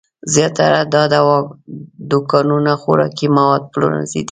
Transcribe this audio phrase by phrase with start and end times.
[0.33, 1.01] زیاتره دا
[2.11, 4.19] دوکانونه خوراکي مواد پلورنځي دي.